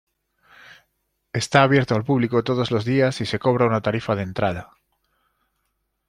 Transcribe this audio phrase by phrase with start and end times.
[1.31, 4.73] Está abierto al público todos los días y se cobra una tarifa de entrada.